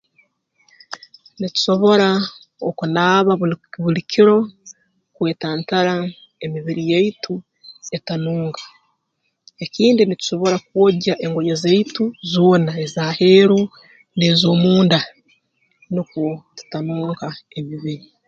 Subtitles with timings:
[1.39, 2.09] Nitusobora
[2.69, 4.37] okunaaba buli buli kiro
[5.15, 5.95] kwetantara
[6.45, 7.33] emibiri yaitu
[7.95, 8.63] etanunka
[9.63, 13.59] ekindi nitusobora kwogya engoye zaitu zoona ez'aheeru
[14.17, 14.99] n'ez'omunda
[15.93, 16.25] nukwo
[16.55, 17.27] tutanunka
[17.57, 18.05] emibiri